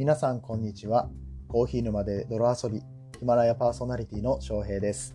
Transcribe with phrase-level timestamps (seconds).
[0.00, 1.10] 皆さんこんにちは。
[1.46, 2.80] コーヒー沼で泥遊び
[3.18, 5.14] ヒマラヤパーソナリティの翔平です。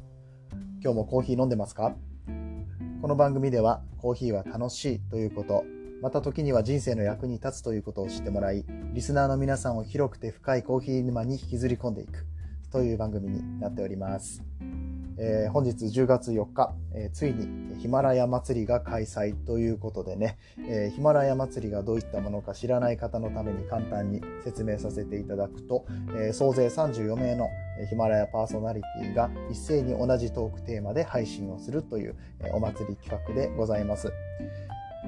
[0.79, 1.95] 今日もコーヒー飲んでますか？
[3.01, 5.63] この番組ではコーヒーは楽しいということ
[6.03, 8.63] また時には人生の役に立つということを知ってもらい
[8.93, 12.27] リスナーの皆さんを広くて深いコーヒー沼に引きずり込んでいく
[12.69, 14.43] という番組になっております。
[15.17, 27.47] えー、本日10月4日、えー、ついにヒマラヤ祭りが開催ということでね、えー、ヒマラヤ祭りがどういったものか知らない方のために簡単に説明させていただくと、え総勢34名の
[27.89, 32.15] ヒマラヤパーソナリティが一斉に同じトークテーマで配信をするという、
[32.53, 34.11] お祭り企画でございます。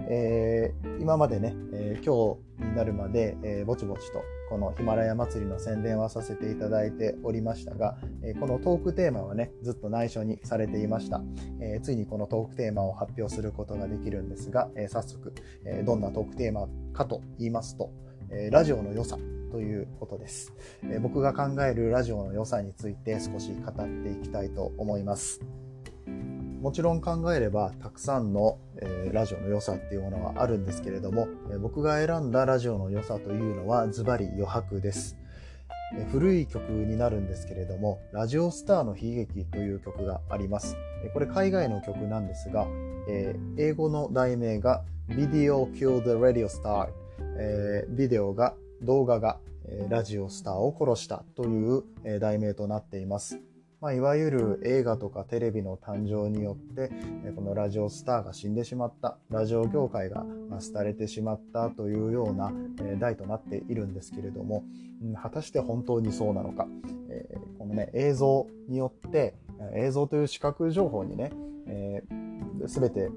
[0.09, 11.21] えー、今までね、えー、今日になるまで、えー、ぼちぼちとこのヒマラヤ祭りの宣伝はさせていただいておりましたが、えこのトークテーマはね、ずっと内緒にされていました。
[11.59, 15.33] えついにこのトークテーマを発表することができるんですが、え早速、
[15.65, 17.91] えどんなトークテーマかと言いますと、
[18.29, 19.17] えラジオの良さ
[19.51, 25.41] ということです、え僕が考えるラジオの良さについて少し語っていきたいと思います。
[26.61, 35.17] もちろん考えればたくさんの、えー、ラジオの良さっていうものはあるんですけれども、えー、僕が選んだラジオの良さというのはズバリ余白です、
[35.95, 42.67] えー、古い曲になるんですけれども「ラジオスターの悲劇」という曲があります、えこれ海外の曲なんですが、
[43.07, 46.89] え英語の題名が「Video Kill the Radio Star」
[47.39, 49.39] えビデオが動画が
[49.89, 53.39] ラジオスターを殺したという題名となっています。
[53.79, 56.89] まあ、いわゆる映画とかテレビの誕生によって
[57.35, 59.19] このラジオスターが死んでしまった。
[59.29, 60.25] ラジオ業界が
[60.73, 62.51] 廃れてしまったというような
[62.97, 64.63] 題となっているんですけれども
[65.21, 66.67] 果たして本当にそうなのか。
[67.59, 69.35] このね映像によって
[69.75, 71.31] 映像という視覚情報にね
[72.65, 73.09] 全て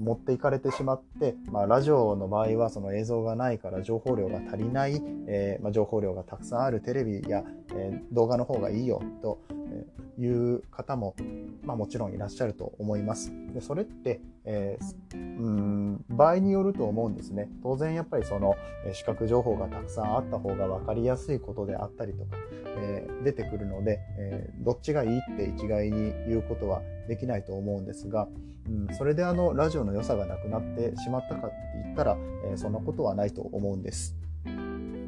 [0.00, 7.42] 持っていかれてしまって、まあ、ラジオの場合はその映像がないから情報量が足りない、えー、まあ、情報量がたくさんあるテレビや、
[7.74, 9.86] え、動画の方がいいよとえ
[10.18, 11.14] いう方も、
[11.62, 13.32] まあ、もちろんいらっしゃると思います。
[13.54, 17.48] でそれって、えー、うん場合によると思うんですね。
[17.62, 18.56] 当然やっぱりその
[18.92, 22.36] 視覚情報がたくさんあった方が分かりやすいことであったりとか、
[22.78, 28.28] えー、出てくるので、えー、どっちがいいって一概に言うことはできないと思うんですが、
[28.68, 32.16] うん、それであのラジオの良さがなくなってしまったかって言ったら、
[32.52, 34.16] えそんなことはないと思うんです。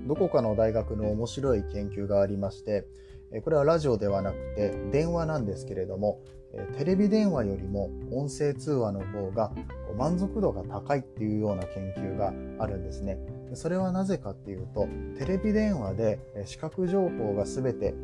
[0.06, 2.84] どこかの大学の面白い研究がありまして、
[3.44, 6.20] これはラジオではなくて電話なんですけれども、
[6.76, 9.52] テレビ電話よりも音声通話の方が
[9.96, 13.18] 満足度が高いっていうような研究があるんですね。
[13.54, 17.94] それはなぜかっていうと、テレビ電話で視覚情報が全て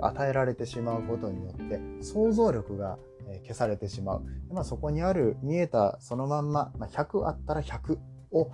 [0.00, 2.98] 与えられてしまうことによって想像力が
[3.42, 4.22] 消されてしまう。
[4.52, 7.96] まあ、そこにある見えたそのまんま、100あったら100
[8.32, 8.50] を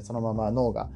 [0.00, 0.88] そのまま脳が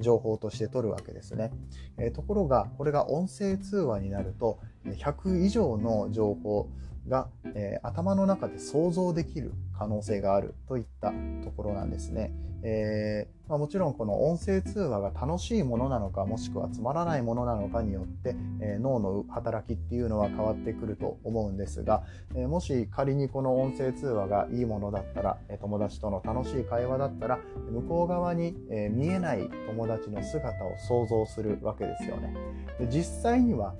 [0.00, 1.50] 情報として取るわけですね。
[1.98, 4.60] えところがこれが音声通話になると
[4.94, 6.68] 100以上の情報
[7.08, 11.12] が、えー、頭の中で想像できる可能性があるといった
[11.44, 12.32] ところなんですね。
[12.62, 22.02] えー、まあ、もちろんこの音声通話が楽しいものなのかもしくはつまらないものなのかによって、えー、脳の働きっていうのは変わってくると思うんですが、
[22.34, 27.38] えもし仮にこの音声通話がいいものだったら友達との楽しい会話だったら
[27.70, 32.34] 向こう側に、え見えない友達の姿を想像するわけですよね。
[32.80, 33.74] で実際には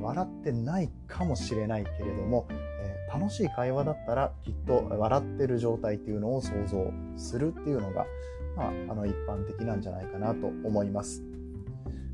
[0.00, 8.06] 笑ってないかもしれないけれども、えー、楽しい会話だったらきっと笑ってる状態っていうのを想像するっていうのが、
[8.56, 11.22] まあ、あの一般的なんじゃないかなと思います。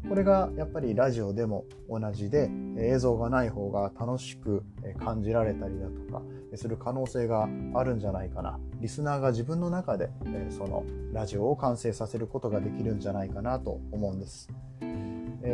[0.08, 4.64] これがやっぱりラジオでも同じで映像がない方が楽しく
[4.98, 6.22] 感じられたりだとか
[6.56, 10.08] する可能性があるんじゃないかなリスナーが自分の中で
[10.48, 14.48] そのラジオを完成させることができるんじゃないかなと思うんです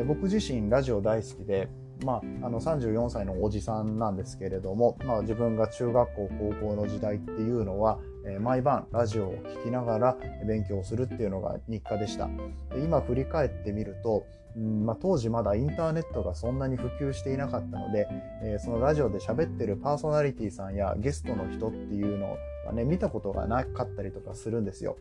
[0.06, 1.68] 僕自身ラジオ大好きで
[2.04, 10.16] まあ、あの34歳のおじさんなんですけれども、まあ、自分が中学校高校の時代っていうのは、えー、毎晩ラジオを聴きながら
[10.46, 12.28] 勉強するっていうのが日課でした
[12.74, 18.06] で今振り返ってみると、うんまあ、当時まだインターネットがそんなに普及していなかったので、
[18.42, 22.36] えー、そのラジオで喋ってるパーソナリティさんやゲストの人っていうの
[22.66, 24.96] はね見たことがなかったりとかするんですよ。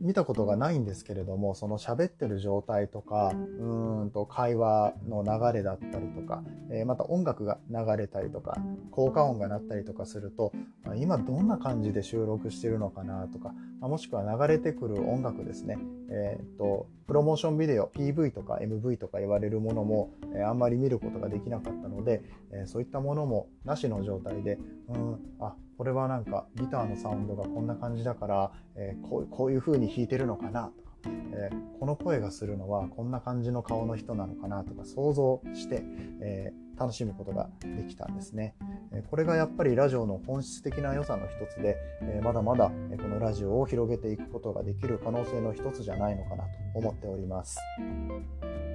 [0.00, 8.56] 見たことがないんですけれどもその喋ってる状態とかうんと会話の流れだったりとか、えー、また音楽が流れたりとか
[8.90, 10.52] 効果音が鳴ったりとかすると
[10.96, 15.78] 今どんな感じで収録してるのかなとかもしくは流れてくる音楽ですね、
[16.10, 22.22] えーと、プロモーションビデオ PV とか MV とか言われるものも、えー、あんまり見ることができなかったので、
[22.52, 30.90] えー、そういったものもなしの状態でうんあこれはなんかギターのサウンドがこんな感じだから、えー、こうこういう風に弾いてるのかなとか
[31.32, 35.82] えー、この声がするのはこんな感じの顔の人なのかなとか想像して、
[36.20, 38.54] えー、楽しむことができたんですね。
[38.92, 47.58] えこれがやっぱりラジオの本質的な良さの一つで、えまだまだこのラジオを広げていくことができる可能性の一つじゃないのかなと思っております。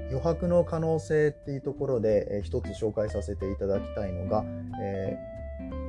[0.10, 4.44] 余白の可能性っていうところで、えー、一つ紹介させていただきたいのが、
[4.82, 5.35] えー、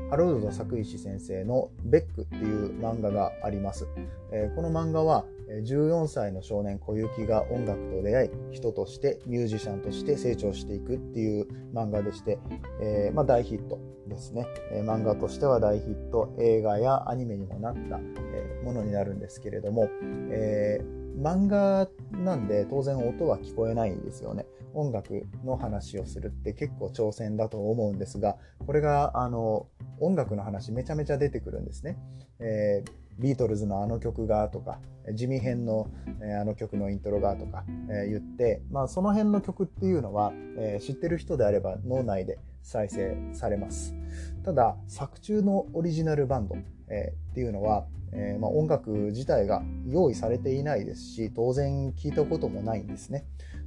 [0.09, 3.89] ハロルド作石先生の「ベック」っていう漫画があります。
[4.31, 12.39] えー、この漫画は14歳の少年小雪が音楽と出会い人としてミュージシャンとして成長していくっていう漫画でして、
[12.81, 19.89] えー、まあ、大ヒットですね、えー、漫画としては大ヒット映画やアニメにもなった、えものになるんですけれども、
[20.31, 20.81] え
[21.21, 24.47] 漫画なんで当然音は聞こえないんですよね。
[24.75, 28.37] 音楽の話をするって結構挑戦だと思うんですが、
[28.67, 29.67] これがあの
[30.01, 31.99] 音楽の話めちゃめちゃ出てくるんですね。
[32.39, 34.79] えー、ビートルズのあの曲がとか、
[35.15, 35.89] 地味編の、
[36.21, 43.95] えー、あの曲のイントロがとか、えー、言って、まあその辺の曲っていうのは、え知ってる人であれば脳内で再生されます。
[44.45, 46.57] ただ、作中のオリジナルバンド、
[46.89, 53.25] えっていうのは、え、まあ、音楽自体が用意されていないですし当然聞いたこともないんですね。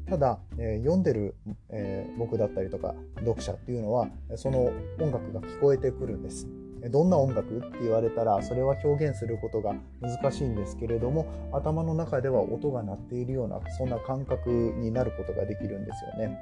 [0.10, 1.36] ただ、え、読んでる、
[1.70, 6.48] え、僕だったりとか読者っていうのはその音楽が聞こえてくるんです。
[6.88, 16.38] どんな音楽って言われたらそれは表現することが難しいんですけれども頭の中では音が鳴っているようなそんな感覚になることができるんですよね。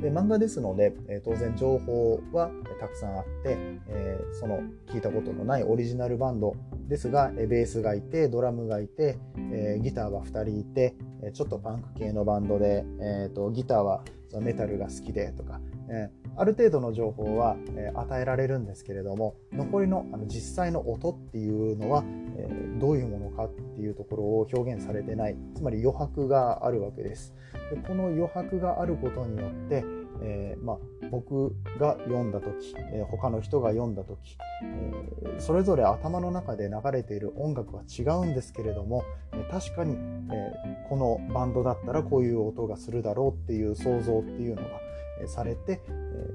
[0.00, 2.50] で漫画ですので、え、当然情報は
[2.80, 3.56] たくさんあって、
[3.88, 6.56] えー、その聞いたことのないオリジナルバンド
[6.88, 9.18] ですが、え、ベースがいてドラムがいて、
[9.52, 10.94] えギターは2人いて
[11.32, 14.02] ちょっとパンク系のバンドで、えーと、ギターは
[14.40, 15.60] メタルが好きでとか、
[15.90, 16.10] え
[16.40, 22.02] ある程度の情報は、え与えられるんですけれども残りのあの実際の音っていうのは、
[22.38, 22.48] え
[22.78, 27.34] どういうものかっていうところを表現されてないつまり余白があるわけです。
[27.70, 29.84] でこの余白があることによって、
[30.22, 30.78] えー、まあ、
[31.10, 39.96] 僕が読んだ時、え、他の人が読んだ時、え、それぞれ頭の中で流れている音楽は違うんですけれども、え確かに、
[40.32, 44.89] えこのバンドだったらこういう音がするだろうっていう想像っていうのが、
[45.26, 45.80] されて、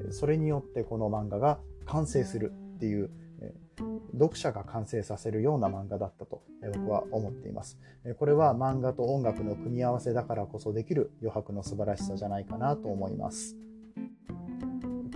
[0.08, 3.10] えそれによってこの漫画が完成するっていう、
[4.14, 6.42] 読者が完成させるような漫画だったと
[6.74, 7.78] 僕は思っています。
[8.18, 13.58] これは漫画と音楽の組み合わせだからこそできる余白の素晴らしさじゃないかなと思います。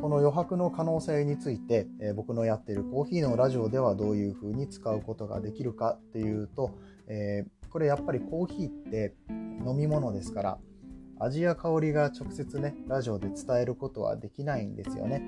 [0.01, 6.71] この余白の可能性について、え僕のやっているコーヒーのラジオではどういうふうに使うことができるかっていうと、
[7.07, 9.13] え、これやっぱりコーヒーって
[9.66, 10.57] 飲み物ですから
[11.19, 15.21] 味や香りが直接ねラジオで伝えることはできないんですよね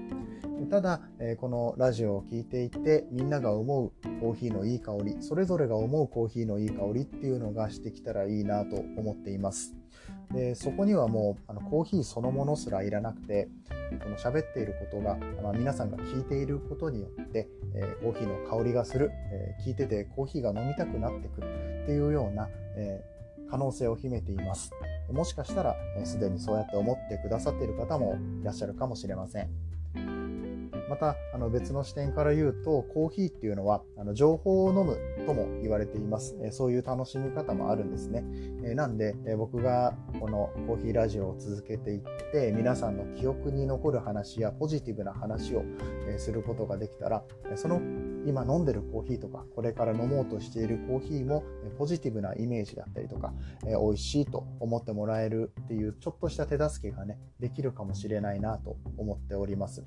[0.70, 3.92] ただ、えこのラジオを聴いていてみんなが思う
[4.22, 9.76] コーヒーのいい香りそれぞれが思うコーヒーのいい香りっていうのがしてきたらいいなと思っています
[10.32, 13.50] でそこにはもうあのコーヒーそのものすらいらなくて
[14.04, 22.48] この喋っていることが、まあ、皆さんが聞いていることによって、えー、コーヒーの香りがする、えー、聞いててコーヒーが飲みたくなってくるっていうような、
[22.78, 24.72] えー、可能性を秘めています。
[25.12, 29.70] もしかしたらすで、にそうやって思ってくださっている方もいらっしゃるかもしれません。
[30.92, 38.26] またあの別の視点から言うとコーヒーっていうのはあの情報を飲むとも言われています、えそういう楽しみ方もあるんですね、
[38.66, 42.02] えなんで、え僕がこのコーヒーラジオを続けていっ
[42.33, 45.64] て皆さんの記憶に残る話やポジティブな話を、
[46.10, 47.24] えすることができたら
[47.56, 47.80] その
[48.26, 51.45] 今飲んでるコーヒーとかこれから飲もうとしているコーヒーも
[51.78, 53.31] ポジティブなイメージだったりとか、
[53.66, 59.86] え美味しいと思ってもらえるっていうちょっとした手助けがねできるかもしれないなと思っております。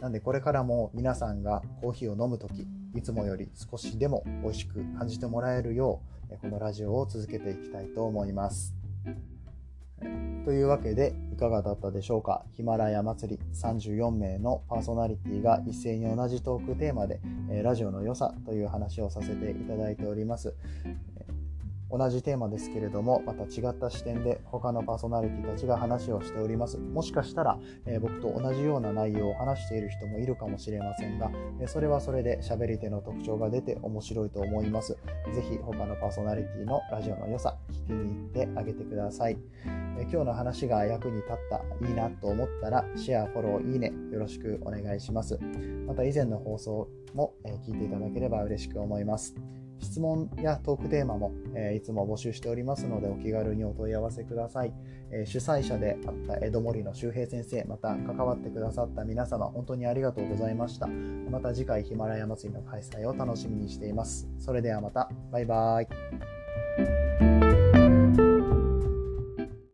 [0.00, 6.00] なんでこれからも皆さんがコーヒーを飲む時いつもより少しでも美味しく感じてもらえるよ
[6.30, 8.74] うこのラジオを続けていきたいと思います。
[10.44, 12.44] というわけでいかがだったでしょうか？
[12.54, 17.20] ヒマラヤ祭り34名のパーソナリティが一斉に同じトークテーマで
[17.62, 20.54] ラジオの良さという話をさせていただいております。
[21.90, 26.76] 同じテーマですけれどもまた違った視点で他のパーソナリティたちが話をしております。
[26.76, 31.30] もしかしたら、えー、僕と同じような内容を話している人もいるかもしれませんが、
[31.60, 34.92] えそれはそれで喋り手の特徴が出て面白いと思います。
[34.92, 39.38] ぜひ他のパーソナリティのラジオの良さ聞きに行ってあげてください、
[39.98, 45.38] え今日の話が役に立ったいいなと思ったらシェアフォローいいねよろしくお願いします。
[45.86, 49.34] また以前の放送も、え聞いていただければ嬉しく思います。
[49.78, 54.72] 質問やトークテーマも、え、いつも募集しておりますのでお気軽にお問い合わせください、
[55.10, 60.86] え、主催者であった江戸森の周平先生また関わってくださった皆様本当にありがとうございました。
[60.86, 64.28] また次回ヒマラヤ祭りの開催を楽しみにしています。
[64.38, 65.10] それではまた。
[65.30, 66.37] バイバーイ。